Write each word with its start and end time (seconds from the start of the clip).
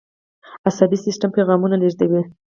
عصبي 0.67 0.97
سیستم 1.05 1.29
پیغامونه 1.35 1.75
لیږدوي 1.81 2.21